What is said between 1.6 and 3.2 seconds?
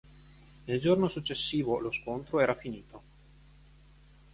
lo scontro era finito.